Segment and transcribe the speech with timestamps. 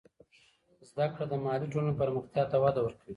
[0.89, 3.09] زده کړه د محلي ټولنو پرمختیا ته وده ورکوي.